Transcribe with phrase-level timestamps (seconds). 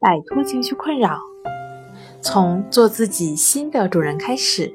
[0.00, 1.20] 摆脱情绪困扰，
[2.22, 4.72] 从做自己新的主人开始。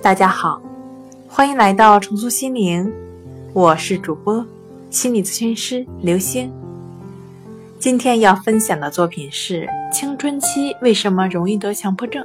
[0.00, 0.62] 大家好，
[1.28, 2.90] 欢迎来到重塑心灵，
[3.52, 4.42] 我是主播
[4.88, 6.50] 心理咨询师刘星。
[7.78, 12.24] 今天要分享的作品是青春期为什么容易得强迫症。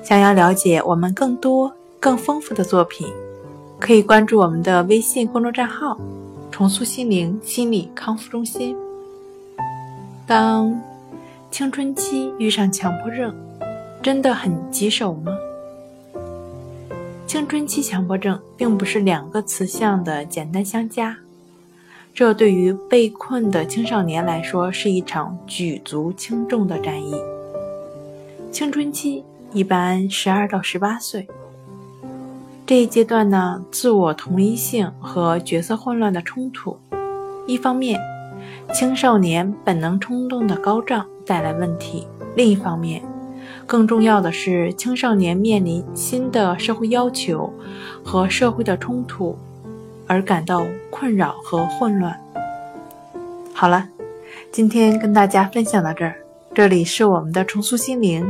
[0.00, 3.08] 想要了解我们更多更丰富的作品，
[3.80, 5.98] 可以关注我们的微信公众账号
[6.52, 8.76] “重塑心灵心理康复中心”。
[10.24, 10.80] 当
[11.50, 13.34] 青春期遇上强迫症，
[14.00, 15.36] 真的很棘手吗？
[17.26, 21.16] 青春期强迫症并不是两个词项的简单相加，
[22.14, 27.14] 这对于被困的青少年来说是一场举足轻重的战役。
[28.52, 31.26] 青春期一般十二到十八岁，
[32.64, 36.78] 这一阶段呢，自我同一性和角色混乱的冲突，
[37.46, 38.00] 一方面。
[38.72, 42.06] 青少年本能冲动的高涨带来问题。
[42.34, 43.02] 另一方面，
[43.66, 47.52] 更重要的是，青少年面临新的社会要求
[48.02, 49.36] 和社会的冲突，
[50.06, 52.18] 而感到困扰和混乱。
[53.52, 53.88] 好了，
[54.50, 56.16] 今天跟大家分享到这儿。
[56.54, 58.26] 这里是我们的重塑心灵。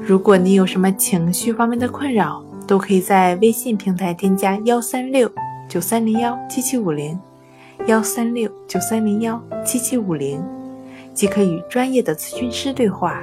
[0.00, 5.30] 如果你有什么情绪方面的困扰，都可以在微信平台添加幺三六
[5.68, 7.18] 九三零幺七七五零。
[7.86, 10.40] 幺三六九三零幺七七五零，
[11.12, 13.20] 即可与专业的咨询师对话。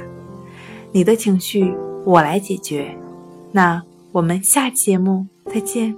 [0.92, 1.74] 你的情绪，
[2.04, 2.94] 我来解决。
[3.54, 3.82] 那
[4.12, 5.96] 我们下期节目再见。